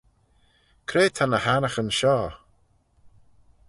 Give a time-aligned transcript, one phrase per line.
[0.87, 2.29] Cre ta ny h-annaghyn shoh?